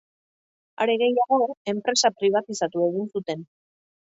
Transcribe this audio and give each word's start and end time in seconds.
Are 0.85 0.95
gehiago, 1.01 1.39
enpresa 1.73 2.13
pribatizatu 2.17 2.85
egin 2.89 3.09
zuten. 3.17 3.47